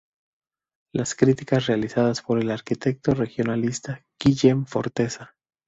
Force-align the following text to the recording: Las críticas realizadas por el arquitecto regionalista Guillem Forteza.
Las 0.91 1.13
críticas 1.13 1.67
realizadas 1.67 2.23
por 2.23 2.39
el 2.39 2.49
arquitecto 2.49 3.13
regionalista 3.13 4.03
Guillem 4.19 4.65
Forteza. 4.65 5.35